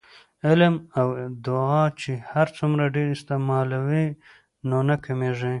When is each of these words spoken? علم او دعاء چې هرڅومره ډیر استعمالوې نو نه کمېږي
علم 0.47 0.75
او 0.99 1.07
دعاء 1.45 1.87
چې 2.01 2.11
هرڅومره 2.31 2.85
ډیر 2.95 3.07
استعمالوې 3.17 4.05
نو 4.69 4.77
نه 4.89 4.95
کمېږي 5.05 5.49